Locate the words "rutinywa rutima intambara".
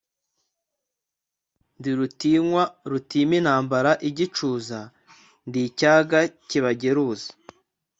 1.99-3.91